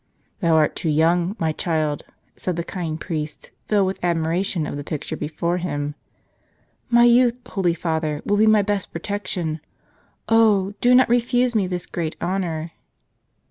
[0.39, 2.01] "Thou art too young, my child,"
[2.35, 5.93] said the kind priest, filled with admiration of the picture before him."
[6.97, 9.59] My youth, holy father, will be my best protection.
[10.27, 10.73] Oh!
[10.81, 12.71] do not refuse me this great honor."